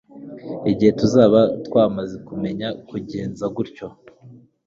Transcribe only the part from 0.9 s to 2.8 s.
tuzaba twamaze kumenya